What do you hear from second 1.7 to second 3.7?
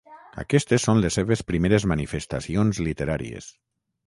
manifestacions literàries.